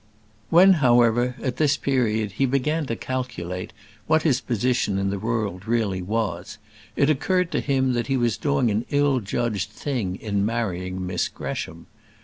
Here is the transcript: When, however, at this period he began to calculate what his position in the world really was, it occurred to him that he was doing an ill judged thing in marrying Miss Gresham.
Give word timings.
When, 0.49 0.73
however, 0.81 1.35
at 1.43 1.57
this 1.57 1.77
period 1.77 2.31
he 2.31 2.47
began 2.47 2.87
to 2.87 2.95
calculate 2.95 3.71
what 4.07 4.23
his 4.23 4.41
position 4.41 4.97
in 4.97 5.11
the 5.11 5.19
world 5.19 5.67
really 5.67 6.01
was, 6.01 6.57
it 6.95 7.07
occurred 7.07 7.51
to 7.51 7.59
him 7.59 7.93
that 7.93 8.07
he 8.07 8.17
was 8.17 8.37
doing 8.37 8.71
an 8.71 8.83
ill 8.89 9.19
judged 9.19 9.69
thing 9.69 10.15
in 10.15 10.43
marrying 10.43 11.05
Miss 11.05 11.27
Gresham. 11.27 11.85